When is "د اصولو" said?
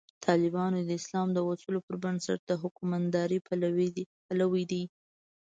1.33-1.79